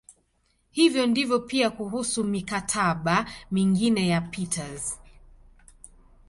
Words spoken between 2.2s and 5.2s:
"mikataba" mingine ya Peters.